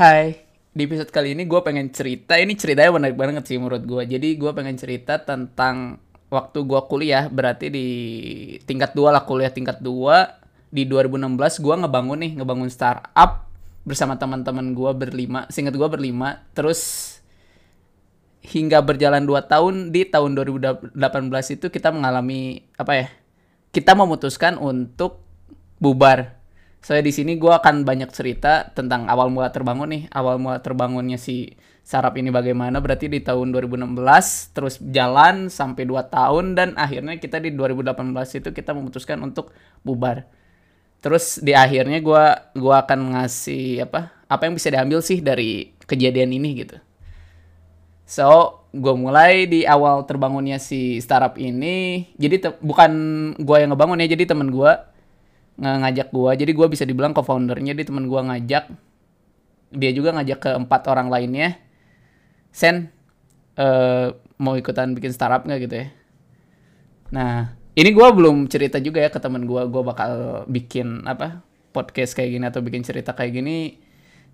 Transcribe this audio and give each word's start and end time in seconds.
Hai, 0.00 0.32
di 0.72 0.88
episode 0.88 1.12
kali 1.12 1.36
ini 1.36 1.44
gue 1.44 1.60
pengen 1.60 1.92
cerita, 1.92 2.32
ini 2.40 2.56
ceritanya 2.56 2.96
menarik 2.96 3.20
banget 3.20 3.44
sih 3.44 3.60
menurut 3.60 3.84
gue. 3.84 4.00
Jadi 4.08 4.32
gue 4.40 4.48
pengen 4.56 4.72
cerita 4.80 5.20
tentang 5.20 6.00
waktu 6.32 6.64
gue 6.64 6.80
kuliah, 6.88 7.28
berarti 7.28 7.68
di 7.68 7.88
tingkat 8.64 8.96
2 8.96 9.12
lah, 9.12 9.28
kuliah 9.28 9.52
tingkat 9.52 9.84
2. 9.84 10.72
Di 10.72 10.88
2016 10.88 11.36
gue 11.60 11.74
ngebangun 11.84 12.16
nih, 12.16 12.32
ngebangun 12.32 12.72
startup 12.72 13.52
bersama 13.84 14.16
teman-teman 14.16 14.72
gue 14.72 14.88
berlima, 14.96 15.44
singkat 15.52 15.76
gue 15.76 15.88
berlima. 15.92 16.48
Terus 16.56 16.80
hingga 18.40 18.80
berjalan 18.80 19.28
2 19.28 19.52
tahun, 19.52 19.92
di 19.92 20.08
tahun 20.08 20.32
2018 20.32 20.96
itu 21.60 21.68
kita 21.68 21.92
mengalami, 21.92 22.64
apa 22.80 23.04
ya, 23.04 23.06
kita 23.68 23.92
memutuskan 23.92 24.56
untuk 24.56 25.20
bubar 25.76 26.39
saya 26.80 27.04
di 27.04 27.12
sini 27.12 27.36
gue 27.36 27.52
akan 27.52 27.84
banyak 27.84 28.08
cerita 28.08 28.72
tentang 28.72 29.04
awal 29.04 29.28
mula 29.28 29.52
terbangun 29.52 29.92
nih, 29.92 30.02
awal 30.16 30.40
mula 30.40 30.64
terbangunnya 30.64 31.20
si 31.20 31.52
sarap 31.84 32.16
ini 32.16 32.32
bagaimana. 32.32 32.80
Berarti 32.80 33.12
di 33.12 33.20
tahun 33.20 33.52
2016 33.52 33.92
terus 34.56 34.80
jalan 34.80 35.52
sampai 35.52 35.84
2 35.84 36.08
tahun 36.08 36.56
dan 36.56 36.68
akhirnya 36.80 37.20
kita 37.20 37.36
di 37.36 37.52
2018 37.52 38.40
itu 38.40 38.48
kita 38.56 38.72
memutuskan 38.72 39.20
untuk 39.20 39.52
bubar. 39.84 40.24
Terus 41.04 41.40
di 41.40 41.52
akhirnya 41.52 42.00
gue 42.00 42.24
gua 42.60 42.84
akan 42.84 43.16
ngasih 43.16 43.88
apa 43.88 44.12
apa 44.28 44.42
yang 44.48 44.54
bisa 44.56 44.68
diambil 44.72 45.00
sih 45.04 45.20
dari 45.20 45.72
kejadian 45.84 46.32
ini 46.32 46.64
gitu. 46.64 46.76
So, 48.10 48.60
gue 48.74 48.94
mulai 48.98 49.46
di 49.46 49.62
awal 49.62 50.02
terbangunnya 50.02 50.58
si 50.58 50.98
startup 50.98 51.38
ini. 51.38 52.10
Jadi 52.18 52.42
bukan 52.58 52.92
gue 53.38 53.56
yang 53.62 53.70
ngebangun 53.70 54.02
ya, 54.02 54.10
jadi 54.18 54.34
temen 54.34 54.50
gue 54.50 54.72
ngajak 55.60 56.08
gue 56.08 56.32
jadi 56.40 56.52
gue 56.56 56.66
bisa 56.72 56.88
dibilang 56.88 57.12
co-foundernya 57.12 57.76
dia 57.76 57.84
teman 57.84 58.08
gue 58.08 58.20
ngajak. 58.20 58.64
Dia 59.70 59.90
juga 59.94 60.16
ngajak 60.16 60.38
ke 60.40 60.50
empat 60.56 60.82
orang 60.88 61.12
lainnya. 61.12 61.60
Sen 62.50 62.90
uh, 63.60 64.16
mau 64.40 64.56
ikutan 64.56 64.96
bikin 64.96 65.12
startup 65.12 65.44
nggak 65.44 65.60
gitu 65.68 65.74
ya? 65.84 65.86
Nah 67.12 67.54
ini 67.76 67.90
gue 67.92 68.08
belum 68.08 68.48
cerita 68.48 68.80
juga 68.80 69.04
ya 69.04 69.12
ke 69.12 69.20
teman 69.20 69.44
gue 69.44 69.62
gue 69.68 69.82
bakal 69.84 70.42
bikin 70.48 71.06
apa 71.06 71.44
podcast 71.70 72.18
kayak 72.18 72.30
gini 72.34 72.44
atau 72.48 72.60
bikin 72.64 72.82
cerita 72.82 73.12
kayak 73.12 73.36
gini. 73.36 73.78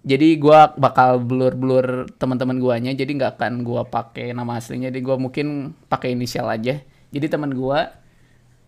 Jadi 0.07 0.39
gue 0.39 0.61
bakal 0.79 1.19
blur-blur 1.19 2.07
teman-teman 2.15 2.63
guanya. 2.63 2.95
Jadi 2.95 3.19
nggak 3.19 3.43
akan 3.43 3.67
gue 3.67 3.83
pakai 3.91 4.31
nama 4.31 4.63
aslinya. 4.63 4.95
Jadi 4.95 5.03
gue 5.03 5.17
mungkin 5.19 5.75
pakai 5.91 6.15
inisial 6.15 6.47
aja. 6.47 6.79
Jadi 7.11 7.27
teman 7.27 7.51
gue 7.51 7.79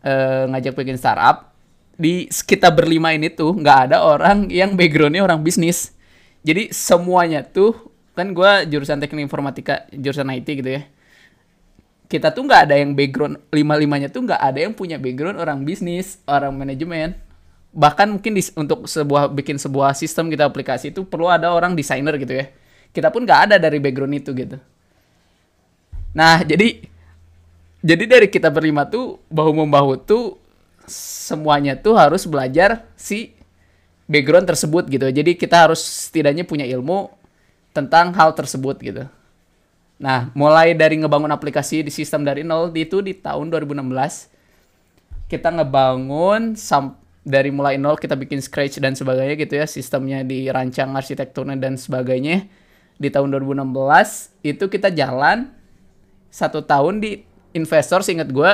uh, 0.02 0.44
ngajak 0.50 0.74
bikin 0.74 0.98
startup 0.98 1.54
di 1.98 2.30
sekitar 2.30 2.70
berlima 2.78 3.10
ini 3.10 3.26
tuh 3.26 3.58
nggak 3.58 3.90
ada 3.90 4.06
orang 4.06 4.46
yang 4.48 4.78
backgroundnya 4.78 5.26
orang 5.26 5.42
bisnis. 5.42 5.90
Jadi 6.46 6.70
semuanya 6.70 7.42
tuh 7.42 7.74
kan 8.14 8.30
gue 8.30 8.52
jurusan 8.70 9.02
teknik 9.02 9.26
informatika, 9.26 9.82
jurusan 9.90 10.30
IT 10.30 10.46
gitu 10.46 10.70
ya. 10.78 10.86
Kita 12.06 12.30
tuh 12.30 12.46
nggak 12.46 12.70
ada 12.70 12.74
yang 12.78 12.94
background 12.94 13.42
lima 13.50 13.74
limanya 13.74 14.08
tuh 14.08 14.24
nggak 14.24 14.40
ada 14.40 14.58
yang 14.62 14.72
punya 14.78 14.96
background 14.96 15.42
orang 15.42 15.66
bisnis, 15.66 16.22
orang 16.24 16.54
manajemen. 16.54 17.18
Bahkan 17.74 18.06
mungkin 18.14 18.32
di, 18.38 18.42
untuk 18.54 18.86
sebuah 18.86 19.34
bikin 19.34 19.58
sebuah 19.58 19.92
sistem 19.92 20.30
kita 20.30 20.46
aplikasi 20.46 20.94
itu 20.94 21.02
perlu 21.02 21.26
ada 21.26 21.50
orang 21.50 21.74
desainer 21.74 22.14
gitu 22.14 22.32
ya. 22.32 22.46
Kita 22.94 23.10
pun 23.10 23.26
nggak 23.26 23.40
ada 23.50 23.56
dari 23.58 23.82
background 23.82 24.14
itu 24.14 24.30
gitu. 24.38 24.56
Nah 26.14 26.46
jadi 26.46 26.78
jadi 27.82 28.04
dari 28.06 28.26
kita 28.30 28.54
berlima 28.54 28.86
tuh 28.86 29.18
bahu 29.28 29.50
membahu 29.66 29.98
tuh 29.98 30.47
semuanya 30.90 31.76
tuh 31.78 31.94
harus 31.94 32.24
belajar 32.24 32.88
si 32.96 33.36
background 34.08 34.48
tersebut 34.48 34.88
gitu. 34.88 35.06
Jadi 35.12 35.36
kita 35.36 35.68
harus 35.68 35.78
setidaknya 35.78 36.48
punya 36.48 36.64
ilmu 36.64 37.12
tentang 37.76 38.10
hal 38.16 38.32
tersebut 38.32 38.80
gitu. 38.80 39.04
Nah, 40.00 40.30
mulai 40.32 40.72
dari 40.72 40.96
ngebangun 40.98 41.30
aplikasi 41.30 41.84
di 41.84 41.92
sistem 41.92 42.22
dari 42.24 42.46
nol 42.46 42.70
itu 42.74 43.02
di 43.02 43.14
tahun 43.18 43.50
2016 43.50 44.30
kita 45.28 45.52
ngebangun 45.52 46.56
dari 47.28 47.52
mulai 47.52 47.76
nol 47.76 48.00
kita 48.00 48.16
bikin 48.16 48.40
scratch 48.40 48.80
dan 48.80 48.96
sebagainya 48.96 49.36
gitu 49.36 49.60
ya, 49.60 49.68
sistemnya 49.68 50.24
dirancang 50.24 50.96
arsitekturnya 50.96 51.60
dan 51.60 51.76
sebagainya. 51.76 52.48
Di 52.98 53.12
tahun 53.14 53.30
2016 53.30 54.42
itu 54.42 54.64
kita 54.66 54.90
jalan 54.90 55.52
satu 56.32 56.64
tahun 56.66 56.98
di 56.98 57.22
investor 57.54 58.02
seingat 58.02 58.32
gue 58.32 58.50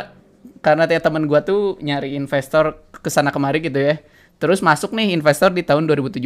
karena 0.64 0.88
tiap 0.88 1.04
teman 1.04 1.28
gue 1.28 1.40
tuh 1.44 1.76
nyari 1.84 2.16
investor 2.16 2.80
ke 2.90 3.12
sana 3.12 3.28
kemari 3.28 3.60
gitu 3.60 3.76
ya. 3.76 4.00
Terus 4.40 4.64
masuk 4.64 4.96
nih 4.96 5.12
investor 5.12 5.52
di 5.52 5.60
tahun 5.60 5.84
2017. 5.84 6.24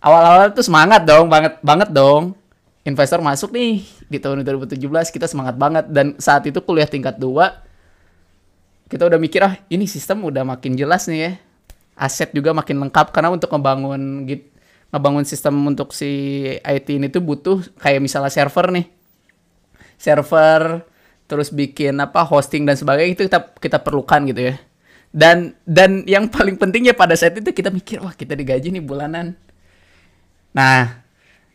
Awal-awal 0.00 0.54
tuh 0.54 0.64
semangat 0.64 1.02
dong, 1.02 1.26
banget 1.26 1.58
banget 1.60 1.90
dong. 1.90 2.38
Investor 2.86 3.18
masuk 3.18 3.50
nih 3.50 3.82
di 4.06 4.22
tahun 4.22 4.46
2017 4.46 4.78
kita 5.10 5.26
semangat 5.26 5.58
banget 5.58 5.90
dan 5.90 6.14
saat 6.16 6.46
itu 6.48 6.62
kuliah 6.64 6.88
tingkat 6.88 7.20
2 7.20 7.68
kita 8.90 9.06
udah 9.06 9.20
mikir 9.22 9.38
ah 9.44 9.54
ini 9.70 9.86
sistem 9.86 10.24
udah 10.26 10.42
makin 10.42 10.78
jelas 10.78 11.04
nih 11.10 11.20
ya. 11.20 11.32
Aset 12.00 12.32
juga 12.32 12.56
makin 12.56 12.80
lengkap 12.88 13.12
karena 13.12 13.28
untuk 13.34 13.52
ngebangun 13.52 14.24
gitu 14.30 14.50
ngebangun 14.90 15.22
sistem 15.22 15.54
untuk 15.62 15.94
si 15.94 16.42
IT 16.58 16.86
ini 16.90 17.06
tuh 17.06 17.22
butuh 17.22 17.62
kayak 17.78 18.02
misalnya 18.02 18.30
server 18.30 18.74
nih. 18.74 18.86
Server 19.94 20.82
terus 21.30 21.54
bikin 21.54 21.94
apa 22.02 22.26
hosting 22.26 22.66
dan 22.66 22.74
sebagainya 22.74 23.14
itu 23.14 23.22
kita 23.30 23.54
kita 23.62 23.78
perlukan 23.78 24.26
gitu 24.26 24.50
ya. 24.50 24.54
Dan 25.14 25.54
dan 25.62 26.02
yang 26.10 26.26
paling 26.26 26.58
pentingnya 26.58 26.98
pada 26.98 27.14
saat 27.14 27.38
itu 27.38 27.54
kita 27.54 27.70
mikir 27.70 28.02
wah 28.02 28.10
kita 28.10 28.34
digaji 28.34 28.74
nih 28.74 28.82
bulanan. 28.82 29.38
Nah 30.50 31.06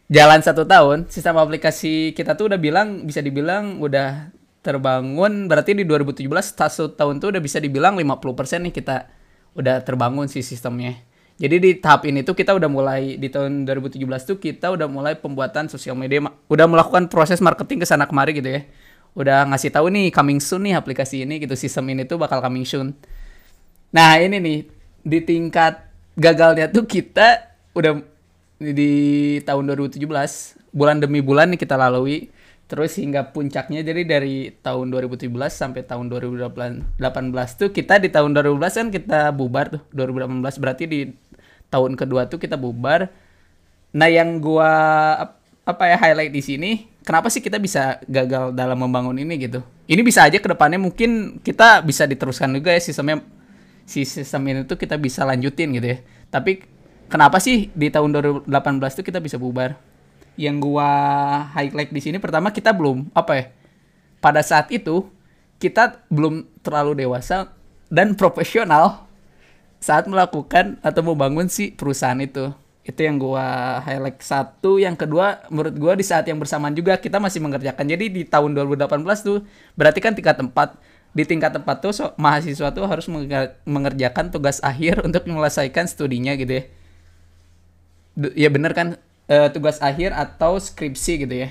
jalan 0.07 0.39
satu 0.39 0.63
tahun 0.63 1.11
sistem 1.11 1.35
aplikasi 1.35 2.15
kita 2.15 2.39
tuh 2.39 2.55
udah 2.55 2.59
bilang 2.59 3.03
bisa 3.03 3.19
dibilang 3.19 3.83
udah 3.83 4.31
terbangun. 4.63 5.51
Berarti 5.51 5.75
di 5.75 5.83
2017 5.83 6.23
satu 6.55 6.95
tahun 6.95 7.19
tuh 7.19 7.35
udah 7.35 7.41
bisa 7.43 7.59
dibilang 7.59 7.99
50% 7.99 8.71
nih 8.71 8.73
kita 8.73 9.11
udah 9.59 9.83
terbangun 9.83 10.31
si 10.31 10.39
sistemnya. 10.39 10.95
Jadi 11.35 11.55
di 11.59 11.71
tahap 11.75 12.07
ini 12.07 12.23
tuh 12.23 12.31
kita 12.31 12.55
udah 12.55 12.71
mulai 12.71 13.19
di 13.19 13.27
tahun 13.27 13.67
2017 13.67 13.99
tuh 14.23 14.39
kita 14.39 14.71
udah 14.71 14.87
mulai 14.87 15.19
pembuatan 15.19 15.67
sosial 15.67 15.99
media 15.99 16.23
udah 16.47 16.63
melakukan 16.63 17.11
proses 17.11 17.43
marketing 17.43 17.83
ke 17.83 17.87
sana 17.87 18.07
kemari 18.07 18.39
gitu 18.39 18.55
ya 18.55 18.63
udah 19.15 19.47
ngasih 19.47 19.71
tahu 19.71 19.87
nih 19.89 20.11
coming 20.11 20.43
soon 20.43 20.67
nih 20.67 20.75
aplikasi 20.75 21.23
ini 21.23 21.39
gitu 21.39 21.55
sistem 21.55 21.87
ini 21.95 22.03
tuh 22.03 22.19
bakal 22.19 22.43
coming 22.43 22.67
soon. 22.67 22.91
Nah 23.95 24.19
ini 24.19 24.37
nih 24.43 24.59
di 25.07 25.19
tingkat 25.23 25.87
gagalnya 26.19 26.67
tuh 26.67 26.83
kita 26.83 27.55
udah 27.71 28.03
di 28.59 29.39
tahun 29.43 29.71
2017 29.71 30.03
bulan 30.75 30.99
demi 30.99 31.23
bulan 31.23 31.55
nih 31.55 31.59
kita 31.63 31.79
lalui. 31.79 32.27
Terus 32.65 32.97
hingga 32.97 33.29
puncaknya 33.29 33.85
jadi 33.85 34.01
dari 34.03 34.49
tahun 34.49 34.89
2017 34.89 35.29
sampai 35.53 35.85
tahun 35.85 36.09
2018 36.09 36.97
tuh 37.61 37.69
kita 37.69 38.01
di 38.01 38.09
tahun 38.09 38.33
2018 38.33 38.79
kan 38.81 38.87
kita 38.89 39.19
bubar 39.31 39.79
tuh. 39.79 39.81
2018 39.93 40.43
berarti 40.59 40.83
di 40.89 40.99
tahun 41.69 41.93
kedua 41.93 42.25
tuh 42.25 42.41
kita 42.41 42.57
bubar. 42.57 43.13
Nah 43.95 44.09
yang 44.09 44.41
gua 44.41 44.73
apa 45.65 45.89
ya 45.89 45.97
highlight 45.97 46.29
di 46.29 46.45
sini 46.45 46.71
kenapa 47.01 47.33
sih 47.33 47.41
kita 47.41 47.57
bisa 47.57 47.97
gagal 48.05 48.53
dalam 48.53 48.77
membangun 48.77 49.17
ini 49.17 49.37
gitu? 49.41 49.65
Ini 49.89 50.01
bisa 50.05 50.25
aja 50.25 50.37
ke 50.37 50.45
depannya 50.45 50.77
mungkin 50.77 51.41
kita 51.41 51.81
bisa 51.81 52.05
diteruskan 52.05 52.53
juga 52.53 52.73
ya 52.73 52.81
sistemnya 52.81 53.25
si 53.85 54.05
sistem 54.05 54.45
ini 54.49 54.61
tuh 54.65 54.77
kita 54.77 54.97
bisa 54.97 55.25
lanjutin 55.25 55.73
gitu 55.73 55.97
ya. 55.97 55.97
Tapi 56.29 56.61
kenapa 57.09 57.41
sih 57.41 57.73
di 57.73 57.89
tahun 57.89 58.13
2018 58.45 58.97
tuh 59.01 59.05
kita 59.05 59.17
bisa 59.21 59.41
bubar? 59.41 59.77
Yang 60.37 60.55
gua 60.69 60.89
highlight 61.57 61.89
di 61.89 62.01
sini 62.01 62.17
pertama 62.21 62.53
kita 62.53 62.69
belum 62.69 63.09
apa 63.15 63.33
ya 63.33 63.45
pada 64.21 64.41
saat 64.41 64.69
itu 64.73 65.05
kita 65.61 66.03
belum 66.11 66.45
terlalu 66.65 67.05
dewasa 67.05 67.53
dan 67.87 68.17
profesional 68.17 69.05
saat 69.79 70.09
melakukan 70.09 70.81
atau 70.81 71.01
membangun 71.05 71.47
si 71.47 71.71
perusahaan 71.71 72.17
itu 72.17 72.51
itu 72.85 73.01
yang 73.01 73.17
gua 73.17 73.81
highlight. 73.81 74.21
Satu 74.21 74.77
yang 74.77 74.93
kedua 74.93 75.41
menurut 75.49 75.73
gua 75.73 75.93
di 75.97 76.05
saat 76.05 76.29
yang 76.29 76.37
bersamaan 76.37 76.77
juga 76.77 76.93
kita 77.01 77.17
masih 77.17 77.41
mengerjakan. 77.41 77.81
Jadi 77.89 78.05
di 78.13 78.21
tahun 78.21 78.53
2018 78.53 79.01
tuh 79.25 79.41
berarti 79.73 79.99
kan 79.99 80.13
tingkat 80.13 80.37
tempat 80.37 80.77
di 81.15 81.23
tingkat 81.25 81.55
tempat 81.55 81.81
tuh 81.81 81.95
so, 81.95 82.05
mahasiswa 82.19 82.69
tuh 82.75 82.85
harus 82.85 83.09
mengerjakan 83.65 84.29
tugas 84.29 84.61
akhir 84.61 85.01
untuk 85.07 85.25
menyelesaikan 85.25 85.89
studinya 85.89 86.37
gitu 86.37 86.61
ya. 86.61 86.63
Ya 88.37 88.49
bener 88.53 88.75
kan? 88.77 88.87
E, 89.25 89.49
tugas 89.49 89.81
akhir 89.81 90.13
atau 90.13 90.59
skripsi 90.59 91.25
gitu 91.25 91.35
ya. 91.47 91.49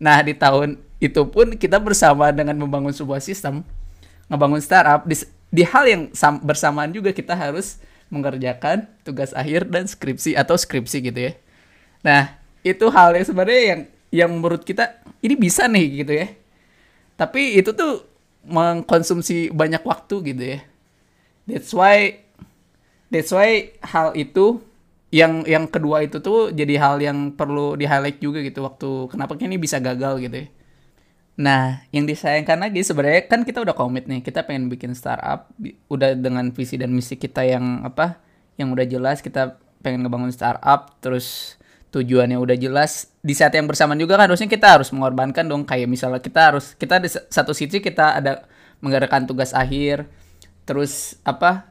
Nah 0.00 0.22
di 0.24 0.32
tahun 0.32 0.80
itu 1.02 1.26
pun 1.28 1.58
kita 1.60 1.76
bersama 1.76 2.32
dengan 2.32 2.56
membangun 2.56 2.94
sebuah 2.94 3.20
sistem 3.20 3.66
ngebangun 4.30 4.62
startup 4.62 5.02
di, 5.04 5.18
di 5.50 5.66
hal 5.66 5.84
yang 5.84 6.02
bersamaan 6.46 6.94
juga 6.94 7.10
kita 7.10 7.34
harus 7.34 7.82
mengerjakan 8.10 8.90
tugas 9.06 9.30
akhir 9.32 9.70
dan 9.70 9.86
skripsi 9.86 10.34
atau 10.34 10.58
skripsi 10.58 10.98
gitu 11.00 11.20
ya. 11.30 11.32
Nah, 12.02 12.36
itu 12.66 12.90
hal 12.90 13.14
yang 13.16 13.26
sebenarnya 13.26 13.62
yang 13.62 13.80
yang 14.10 14.30
menurut 14.34 14.66
kita 14.66 14.98
ini 15.22 15.34
bisa 15.38 15.70
nih 15.70 16.04
gitu 16.04 16.12
ya. 16.12 16.26
Tapi 17.14 17.56
itu 17.56 17.70
tuh 17.70 18.04
mengkonsumsi 18.44 19.54
banyak 19.54 19.80
waktu 19.86 20.34
gitu 20.34 20.44
ya. 20.58 20.60
That's 21.46 21.70
why 21.70 22.26
that's 23.08 23.30
why 23.30 23.74
hal 23.82 24.12
itu 24.18 24.58
yang 25.10 25.42
yang 25.46 25.66
kedua 25.66 26.06
itu 26.06 26.22
tuh 26.22 26.54
jadi 26.54 26.78
hal 26.78 27.02
yang 27.02 27.34
perlu 27.34 27.74
di 27.74 27.86
highlight 27.86 28.22
juga 28.22 28.38
gitu 28.46 28.62
waktu 28.62 29.10
kenapa 29.10 29.34
ini 29.38 29.58
bisa 29.58 29.78
gagal 29.78 30.22
gitu 30.22 30.46
ya. 30.46 30.48
Nah, 31.40 31.88
yang 31.88 32.04
disayangkan 32.04 32.60
lagi 32.60 32.84
sebenarnya 32.84 33.24
kan 33.24 33.48
kita 33.48 33.64
udah 33.64 33.72
komit 33.72 34.04
nih, 34.04 34.20
kita 34.20 34.44
pengen 34.44 34.68
bikin 34.68 34.92
startup, 34.92 35.48
udah 35.88 36.12
dengan 36.12 36.52
visi 36.52 36.76
dan 36.76 36.92
misi 36.92 37.16
kita 37.16 37.48
yang 37.48 37.80
apa, 37.80 38.20
yang 38.60 38.68
udah 38.76 38.84
jelas 38.84 39.24
kita 39.24 39.56
pengen 39.80 40.04
ngebangun 40.04 40.28
startup, 40.36 41.00
terus 41.00 41.56
tujuannya 41.96 42.36
udah 42.36 42.60
jelas. 42.60 43.08
Di 43.24 43.32
saat 43.32 43.56
yang 43.56 43.64
bersamaan 43.64 43.96
juga 43.96 44.20
kan 44.20 44.28
harusnya 44.28 44.52
kita 44.52 44.68
harus 44.68 44.92
mengorbankan 44.92 45.48
dong, 45.48 45.64
kayak 45.64 45.88
misalnya 45.88 46.20
kita 46.20 46.52
harus 46.52 46.76
kita 46.76 47.00
di 47.00 47.08
satu 47.08 47.56
sisi 47.56 47.80
kita 47.80 48.20
ada 48.20 48.44
menggerakkan 48.84 49.24
tugas 49.24 49.56
akhir, 49.56 50.04
terus 50.68 51.16
apa 51.24 51.69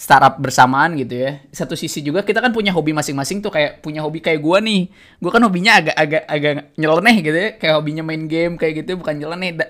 startup 0.00 0.40
bersamaan 0.40 0.96
gitu 0.96 1.12
ya. 1.28 1.44
Satu 1.52 1.76
sisi 1.76 2.00
juga 2.00 2.24
kita 2.24 2.40
kan 2.40 2.56
punya 2.56 2.72
hobi 2.72 2.96
masing-masing 2.96 3.44
tuh 3.44 3.52
kayak 3.52 3.84
punya 3.84 4.00
hobi 4.00 4.24
kayak 4.24 4.40
gua 4.40 4.56
nih. 4.64 4.88
Gua 5.20 5.28
kan 5.28 5.44
hobinya 5.44 5.76
agak 5.76 5.92
agak 5.92 6.22
agak 6.24 6.52
nyeleneh 6.80 7.16
gitu 7.20 7.36
ya, 7.36 7.50
kayak 7.60 7.74
hobinya 7.76 8.00
main 8.00 8.24
game 8.24 8.56
kayak 8.56 8.80
gitu 8.80 8.96
bukan 8.96 9.20
nyeleneh. 9.20 9.60
Da 9.60 9.68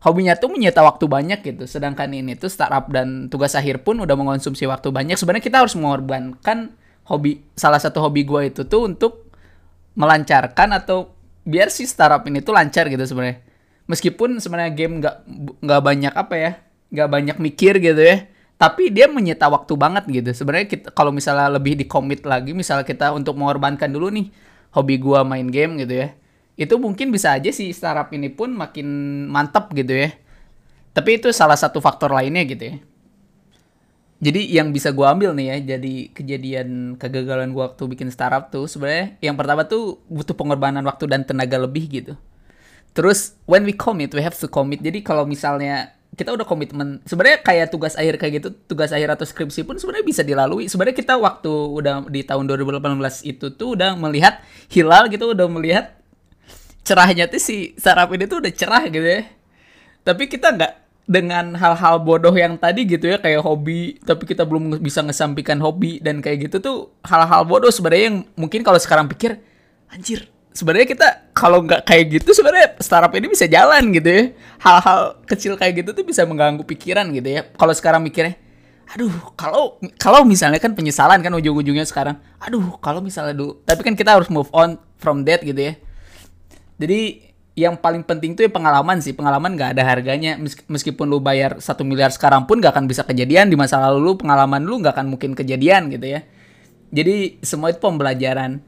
hobinya 0.00 0.32
tuh 0.32 0.48
menyita 0.48 0.80
waktu 0.80 1.04
banyak 1.04 1.44
gitu. 1.44 1.68
Sedangkan 1.68 2.08
ini 2.08 2.40
tuh 2.40 2.48
startup 2.48 2.88
dan 2.88 3.28
tugas 3.28 3.52
akhir 3.52 3.84
pun 3.84 4.00
udah 4.00 4.16
mengonsumsi 4.16 4.64
waktu 4.64 4.88
banyak. 4.88 5.20
Sebenarnya 5.20 5.44
kita 5.44 5.60
harus 5.60 5.76
mengorbankan 5.76 6.72
hobi 7.12 7.44
salah 7.52 7.76
satu 7.76 8.00
hobi 8.00 8.24
gua 8.24 8.48
itu 8.48 8.64
tuh 8.64 8.88
untuk 8.88 9.28
melancarkan 9.92 10.72
atau 10.72 11.12
biar 11.44 11.68
si 11.68 11.84
startup 11.84 12.24
ini 12.24 12.40
tuh 12.40 12.56
lancar 12.56 12.88
gitu 12.88 13.04
sebenarnya. 13.04 13.44
Meskipun 13.92 14.40
sebenarnya 14.40 14.72
game 14.72 15.04
nggak 15.04 15.16
nggak 15.60 15.82
banyak 15.84 16.14
apa 16.16 16.34
ya, 16.40 16.50
nggak 16.96 17.08
banyak 17.12 17.36
mikir 17.44 17.76
gitu 17.76 18.00
ya 18.00 18.35
tapi 18.56 18.88
dia 18.88 19.04
menyita 19.08 19.48
waktu 19.52 19.76
banget 19.76 20.04
gitu. 20.08 20.32
Sebenarnya 20.32 20.68
kita 20.68 20.88
kalau 20.96 21.12
misalnya 21.12 21.52
lebih 21.52 21.76
dikomit 21.76 22.24
lagi 22.24 22.56
misalnya 22.56 22.88
kita 22.88 23.12
untuk 23.12 23.36
mengorbankan 23.36 23.92
dulu 23.92 24.08
nih 24.12 24.32
hobi 24.72 24.96
gua 24.96 25.24
main 25.24 25.48
game 25.48 25.76
gitu 25.80 26.04
ya 26.04 26.08
itu 26.56 26.74
mungkin 26.80 27.12
bisa 27.12 27.36
aja 27.36 27.52
sih 27.52 27.68
startup 27.76 28.08
ini 28.16 28.32
pun 28.32 28.56
makin 28.56 28.88
mantap 29.28 29.68
gitu 29.76 29.92
ya. 29.92 30.10
Tapi 30.96 31.20
itu 31.20 31.28
salah 31.28 31.60
satu 31.60 31.84
faktor 31.84 32.08
lainnya 32.08 32.48
gitu 32.48 32.64
ya. 32.72 32.76
Jadi 34.16 34.48
yang 34.48 34.72
bisa 34.72 34.96
gua 34.96 35.12
ambil 35.12 35.36
nih 35.36 35.52
ya 35.52 35.76
jadi 35.76 35.94
kejadian 36.16 36.96
kegagalan 36.96 37.52
gua 37.52 37.68
waktu 37.68 37.84
bikin 37.92 38.08
startup 38.08 38.48
tuh 38.48 38.64
sebenarnya 38.64 39.20
yang 39.20 39.36
pertama 39.36 39.68
tuh 39.68 40.00
butuh 40.08 40.32
pengorbanan 40.32 40.80
waktu 40.88 41.04
dan 41.04 41.28
tenaga 41.28 41.60
lebih 41.60 41.84
gitu. 41.92 42.16
Terus 42.96 43.36
when 43.44 43.68
we 43.68 43.76
commit 43.76 44.16
we 44.16 44.24
have 44.24 44.32
to 44.32 44.48
commit. 44.48 44.80
Jadi 44.80 45.04
kalau 45.04 45.28
misalnya 45.28 45.92
kita 46.16 46.32
udah 46.32 46.48
komitmen. 46.48 47.04
Sebenarnya 47.04 47.44
kayak 47.44 47.68
tugas 47.68 47.92
akhir 47.94 48.16
kayak 48.16 48.32
gitu 48.40 48.48
tugas 48.64 48.90
akhir 48.90 49.12
atau 49.12 49.28
skripsi 49.28 49.68
pun 49.68 49.76
sebenarnya 49.76 50.06
bisa 50.08 50.22
dilalui. 50.24 50.66
Sebenarnya 50.66 50.96
kita 50.96 51.14
waktu 51.20 51.52
udah 51.52 52.08
di 52.08 52.24
tahun 52.24 52.48
2018 52.48 52.80
itu 53.28 53.52
tuh 53.52 53.76
udah 53.76 53.94
melihat 54.00 54.40
hilal 54.72 55.12
gitu 55.12 55.36
udah 55.36 55.46
melihat 55.46 55.92
cerahnya 56.88 57.28
tuh 57.28 57.38
si 57.38 57.76
sarap 57.76 58.08
ini 58.16 58.24
tuh 58.24 58.40
udah 58.40 58.52
cerah 58.56 58.84
gitu 58.88 59.04
ya. 59.04 59.28
Tapi 60.02 60.24
kita 60.26 60.56
nggak 60.56 60.72
dengan 61.06 61.54
hal-hal 61.54 62.02
bodoh 62.02 62.34
yang 62.34 62.58
tadi 62.58 62.82
gitu 62.82 63.06
ya 63.06 63.22
kayak 63.22 63.38
hobi 63.46 63.94
tapi 64.02 64.26
kita 64.26 64.42
belum 64.42 64.82
bisa 64.82 65.06
ngesampaikan 65.06 65.62
hobi 65.62 66.02
dan 66.02 66.18
kayak 66.18 66.50
gitu 66.50 66.58
tuh 66.58 66.78
hal-hal 67.06 67.46
bodoh 67.46 67.70
sebenarnya 67.70 68.10
yang 68.10 68.18
mungkin 68.34 68.66
kalau 68.66 68.74
sekarang 68.74 69.06
pikir 69.06 69.38
anjir 69.86 70.26
sebenarnya 70.50 70.90
kita 70.90 71.25
kalau 71.36 71.60
nggak 71.60 71.84
kayak 71.84 72.16
gitu 72.16 72.32
sebenarnya 72.32 72.80
startup 72.80 73.12
ini 73.12 73.28
bisa 73.28 73.44
jalan 73.44 73.92
gitu 73.92 74.08
ya. 74.08 74.24
Hal-hal 74.56 75.20
kecil 75.28 75.52
kayak 75.60 75.84
gitu 75.84 75.92
tuh 75.92 76.00
bisa 76.00 76.24
mengganggu 76.24 76.64
pikiran 76.64 77.04
gitu 77.12 77.28
ya. 77.28 77.44
Kalau 77.52 77.76
sekarang 77.76 78.00
mikirnya 78.00 78.40
aduh 78.86 79.10
kalau 79.34 79.82
kalau 79.98 80.22
misalnya 80.22 80.62
kan 80.62 80.70
penyesalan 80.70 81.18
kan 81.20 81.28
ujung-ujungnya 81.36 81.84
sekarang. 81.84 82.16
Aduh 82.40 82.80
kalau 82.80 83.04
misalnya 83.04 83.36
dulu 83.36 83.60
tapi 83.68 83.84
kan 83.84 83.92
kita 83.92 84.16
harus 84.16 84.32
move 84.32 84.48
on 84.56 84.80
from 84.96 85.28
that 85.28 85.44
gitu 85.44 85.58
ya. 85.60 85.74
Jadi 86.80 87.28
yang 87.56 87.76
paling 87.76 88.04
penting 88.04 88.36
tuh 88.36 88.48
ya 88.48 88.50
pengalaman 88.52 89.00
sih. 89.04 89.12
Pengalaman 89.12 89.60
nggak 89.60 89.76
ada 89.76 89.82
harganya. 89.84 90.40
Meskipun 90.68 91.04
lu 91.04 91.20
bayar 91.20 91.60
satu 91.60 91.84
miliar 91.84 92.12
sekarang 92.12 92.48
pun 92.48 92.62
nggak 92.62 92.72
akan 92.72 92.86
bisa 92.88 93.04
kejadian. 93.04 93.52
Di 93.52 93.56
masa 93.58 93.76
lalu 93.80 94.00
lu 94.00 94.12
pengalaman 94.16 94.64
lu 94.64 94.80
nggak 94.80 94.96
akan 94.96 95.12
mungkin 95.12 95.36
kejadian 95.36 95.92
gitu 95.92 96.16
ya. 96.16 96.24
Jadi 96.94 97.42
semua 97.42 97.74
itu 97.74 97.82
pembelajaran 97.82 98.62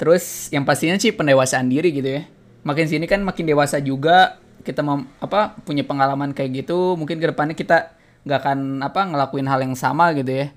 Terus 0.00 0.48
yang 0.48 0.64
pastinya 0.64 0.96
sih 0.96 1.12
pendewasaan 1.12 1.68
diri 1.68 1.92
gitu 1.92 2.08
ya. 2.08 2.24
Makin 2.64 2.88
sini 2.88 3.04
kan 3.04 3.20
makin 3.20 3.44
dewasa 3.44 3.84
juga 3.84 4.40
kita 4.64 4.80
mau 4.80 5.04
apa 5.20 5.60
punya 5.60 5.84
pengalaman 5.84 6.32
kayak 6.32 6.64
gitu, 6.64 6.96
mungkin 6.96 7.20
ke 7.20 7.28
depannya 7.28 7.52
kita 7.52 7.92
nggak 8.24 8.38
akan 8.40 8.58
apa 8.80 9.00
ngelakuin 9.12 9.44
hal 9.44 9.60
yang 9.60 9.76
sama 9.76 10.16
gitu 10.16 10.32
ya. 10.32 10.56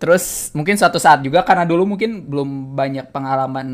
Terus 0.00 0.56
mungkin 0.56 0.80
suatu 0.80 0.96
saat 0.96 1.20
juga 1.20 1.44
karena 1.44 1.68
dulu 1.68 1.84
mungkin 1.84 2.24
belum 2.24 2.72
banyak 2.72 3.12
pengalaman 3.12 3.68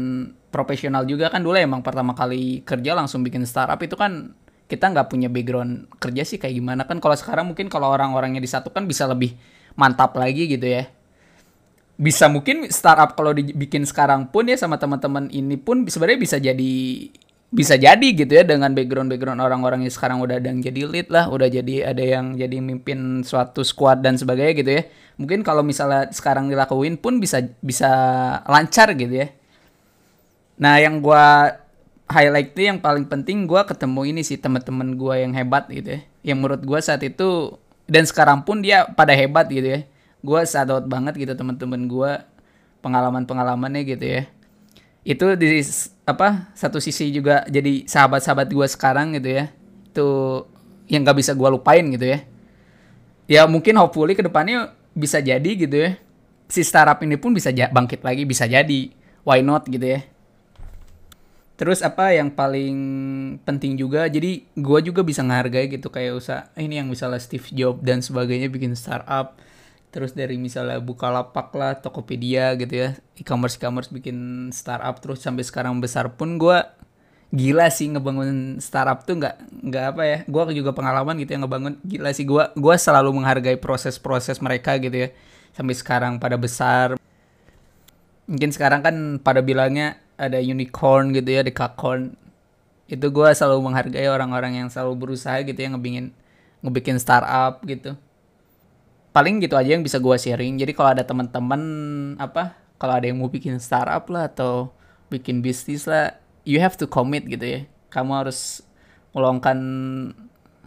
profesional 0.51 1.07
juga 1.07 1.31
kan 1.31 1.39
dulu 1.47 1.55
emang 1.55 1.87
pertama 1.87 2.19
kali 2.19 2.67
kerja 2.67 2.99
langsung 2.99 3.23
bikin 3.23 3.47
startup 3.47 3.79
itu 3.79 3.95
kan 3.95 4.35
kita 4.67 4.91
nggak 4.91 5.07
punya 5.07 5.31
background 5.31 5.87
kerja 6.03 6.27
sih 6.27 6.43
kayak 6.43 6.59
gimana 6.59 6.83
kan 6.83 6.99
kalau 6.99 7.15
sekarang 7.15 7.47
mungkin 7.47 7.71
kalau 7.71 7.95
orang-orangnya 7.95 8.43
disatukan 8.43 8.83
bisa 8.91 9.07
lebih 9.07 9.39
mantap 9.79 10.19
lagi 10.19 10.51
gitu 10.51 10.67
ya 10.67 10.91
bisa 11.97 12.29
mungkin 12.29 12.69
startup 12.69 13.17
kalau 13.17 13.33
dibikin 13.33 13.89
sekarang 13.89 14.29
pun 14.29 14.45
ya 14.45 14.57
sama 14.61 14.77
teman-teman 14.77 15.33
ini 15.33 15.57
pun 15.57 15.89
sebenarnya 15.89 16.21
bisa 16.21 16.37
jadi 16.37 16.75
bisa 17.49 17.79
jadi 17.81 18.09
gitu 18.13 18.29
ya 18.37 18.45
dengan 18.45 18.77
background 18.77 19.09
background 19.09 19.41
orang-orang 19.41 19.89
yang 19.89 19.95
sekarang 19.95 20.21
udah 20.21 20.37
ada 20.37 20.53
yang 20.53 20.61
jadi 20.61 20.85
lead 20.85 21.09
lah 21.09 21.33
udah 21.33 21.49
jadi 21.49 21.89
ada 21.89 22.05
yang 22.05 22.37
jadi 22.37 22.61
mimpin 22.61 23.25
suatu 23.25 23.65
squad 23.65 24.05
dan 24.05 24.21
sebagainya 24.21 24.55
gitu 24.61 24.71
ya. 24.77 24.83
Mungkin 25.17 25.41
kalau 25.41 25.65
misalnya 25.65 26.13
sekarang 26.13 26.53
dilakuin 26.53 27.01
pun 27.01 27.17
bisa 27.17 27.41
bisa 27.65 27.89
lancar 28.45 28.93
gitu 28.93 29.25
ya. 29.25 29.33
Nah 30.61 30.77
yang 30.77 31.01
gua 31.01 31.57
highlight 32.13 32.53
itu 32.53 32.69
yang 32.69 32.77
paling 32.77 33.09
penting 33.09 33.49
gua 33.49 33.65
ketemu 33.65 34.13
ini 34.13 34.21
sih 34.21 34.37
teman-teman 34.37 34.93
gua 35.01 35.17
yang 35.17 35.33
hebat 35.33 35.65
gitu 35.73 35.97
ya. 35.97 36.01
Yang 36.29 36.39
menurut 36.45 36.63
gua 36.69 36.85
saat 36.85 37.01
itu 37.01 37.57
dan 37.89 38.05
sekarang 38.05 38.45
pun 38.45 38.61
dia 38.61 38.85
pada 38.93 39.17
hebat 39.17 39.49
gitu 39.49 39.81
ya 39.81 39.81
gue 40.23 40.41
sadot 40.47 40.85
banget 40.85 41.17
gitu 41.21 41.33
teman-teman 41.37 41.89
gue 41.89 42.13
pengalaman-pengalamannya 42.81 43.83
gitu 43.85 44.07
ya. 44.07 44.23
Itu 45.07 45.35
di 45.39 45.63
apa 46.07 46.51
satu 46.55 46.79
sisi 46.83 47.11
juga 47.15 47.47
jadi 47.47 47.87
sahabat-sahabat 47.87 48.49
gue 48.51 48.67
sekarang 48.67 49.19
gitu 49.19 49.43
ya. 49.43 49.45
Itu 49.91 50.09
yang 50.87 51.03
gak 51.03 51.19
bisa 51.19 51.35
gue 51.35 51.49
lupain 51.51 51.83
gitu 51.91 52.07
ya. 52.07 52.19
Ya 53.27 53.43
mungkin 53.51 53.75
hopefully 53.79 54.15
ke 54.15 54.23
depannya 54.23 54.75
bisa 54.95 55.19
jadi 55.19 55.51
gitu 55.59 55.77
ya. 55.77 55.99
Si 56.47 56.63
startup 56.63 57.03
ini 57.03 57.19
pun 57.19 57.35
bisa 57.35 57.51
bangkit 57.51 58.07
lagi 58.07 58.23
bisa 58.23 58.47
jadi. 58.47 58.95
Why 59.27 59.43
not 59.43 59.67
gitu 59.67 59.83
ya. 59.83 60.07
Terus 61.57 61.81
apa 61.81 62.13
yang 62.13 62.29
paling 62.29 62.77
penting 63.43 63.81
juga 63.81 64.07
jadi 64.13 64.45
gue 64.45 64.79
juga 64.85 65.01
bisa 65.01 65.25
ngehargai 65.25 65.73
gitu 65.73 65.89
kayak 65.89 66.13
usaha 66.21 66.53
ini 66.61 66.85
yang 66.85 66.93
misalnya 66.93 67.17
Steve 67.17 67.49
Jobs 67.57 67.81
dan 67.81 68.05
sebagainya 68.05 68.53
bikin 68.53 68.77
startup 68.77 69.41
terus 69.95 70.13
dari 70.13 70.37
misalnya 70.37 70.83
buka 70.83 71.09
lapak 71.09 71.55
lah 71.57 71.79
Tokopedia 71.79 72.53
gitu 72.59 72.75
ya 72.75 72.89
e-commerce 73.17 73.57
e-commerce 73.57 73.89
bikin 73.89 74.51
startup 74.53 74.99
terus 75.01 75.25
sampai 75.25 75.47
sekarang 75.47 75.79
besar 75.81 76.13
pun 76.15 76.37
gue 76.37 76.59
gila 77.35 77.67
sih 77.73 77.91
ngebangun 77.91 78.63
startup 78.63 79.03
tuh 79.03 79.19
nggak 79.19 79.67
nggak 79.67 79.85
apa 79.97 80.03
ya 80.05 80.19
gue 80.29 80.43
juga 80.63 80.71
pengalaman 80.77 81.19
gitu 81.19 81.35
ya 81.35 81.39
ngebangun 81.43 81.75
gila 81.83 82.11
sih 82.15 82.23
gue 82.23 82.45
gue 82.55 82.75
selalu 82.79 83.11
menghargai 83.17 83.59
proses-proses 83.59 84.39
mereka 84.39 84.79
gitu 84.79 85.07
ya 85.07 85.09
sampai 85.57 85.73
sekarang 85.73 86.21
pada 86.21 86.37
besar. 86.37 87.01
Mungkin 88.29 88.53
sekarang 88.53 88.85
kan 88.85 88.95
pada 89.25 89.41
bilangnya 89.41 89.97
ada 90.21 90.37
unicorn 90.37 91.17
gitu 91.17 91.33
ya 91.33 91.41
dekakorn 91.41 92.13
itu 92.87 93.07
gue 93.11 93.29
selalu 93.35 93.67
menghargai 93.67 94.07
orang-orang 94.07 94.63
yang 94.63 94.69
selalu 94.71 95.09
berusaha 95.09 95.43
gitu 95.43 95.57
ya 95.57 95.69
ngebingin 95.75 96.15
ngebikin 96.63 97.03
startup 97.03 97.59
gitu 97.67 97.99
paling 99.17 99.41
gitu 99.41 99.57
aja 99.57 99.73
yang 99.73 99.81
bisa 99.81 99.97
gue 99.97 100.13
sharing. 100.21 100.61
Jadi 100.61 100.77
kalau 100.77 100.93
ada 100.93 101.01
teman-teman 101.01 101.63
apa 102.21 102.53
kalau 102.77 103.01
ada 103.01 103.09
yang 103.09 103.17
mau 103.17 103.33
bikin 103.33 103.57
startup 103.57 104.05
lah 104.13 104.29
atau 104.29 104.77
bikin 105.09 105.41
bisnis 105.41 105.89
lah 105.89 106.21
you 106.45 106.61
have 106.61 106.77
to 106.77 106.85
commit 106.85 107.25
gitu 107.25 107.41
ya. 107.49 107.61
Kamu 107.89 108.13
harus 108.13 108.61
meluangkan 109.17 109.57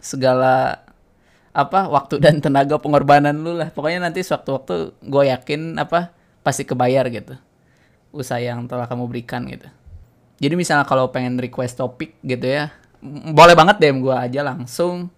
segala 0.02 0.82
apa 1.54 1.86
waktu 1.86 2.18
dan 2.18 2.42
tenaga 2.42 2.74
pengorbanan 2.82 3.38
lu 3.38 3.54
lah. 3.54 3.70
Pokoknya 3.70 4.10
nanti 4.10 4.26
sewaktu-waktu 4.26 4.98
gue 4.98 5.22
yakin 5.30 5.78
apa 5.78 6.10
pasti 6.42 6.66
kebayar 6.66 7.06
gitu. 7.06 7.38
Usaha 8.10 8.42
yang 8.42 8.66
telah 8.66 8.90
kamu 8.90 9.06
berikan 9.06 9.46
gitu. 9.46 9.70
Jadi 10.42 10.58
misalnya 10.58 10.90
kalau 10.90 11.14
pengen 11.14 11.38
request 11.38 11.78
topik 11.78 12.18
gitu 12.26 12.50
ya 12.50 12.74
boleh 13.30 13.54
banget 13.56 13.78
DM 13.78 14.02
gue 14.02 14.12
aja 14.12 14.44
langsung 14.44 15.08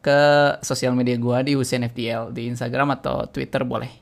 ke 0.00 0.20
sosial 0.64 0.96
media 0.96 1.20
gue 1.20 1.38
di 1.44 1.52
Hussein 1.52 1.84
FTL 1.84 2.32
di 2.32 2.48
Instagram 2.48 2.96
atau 2.96 3.28
Twitter 3.28 3.60
boleh. 3.68 3.99